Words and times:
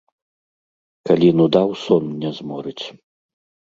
Калі 1.11 1.29
нуда 1.43 1.61
ў 1.71 1.73
сон 1.85 2.03
не 2.27 2.37
зморыць. 2.43 2.85